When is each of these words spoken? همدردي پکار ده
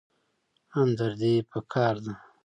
همدردي 0.75 1.33
پکار 1.51 1.95
ده 2.05 2.11